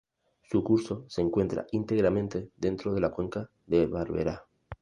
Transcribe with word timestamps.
Su 0.49 0.63
curso 0.63 1.05
se 1.09 1.21
encuentra 1.21 1.67
íntegramente 1.73 2.49
dentro 2.57 2.97
la 2.99 3.11
Cuenca 3.11 3.51
de 3.67 3.85
Barberá. 3.85 4.47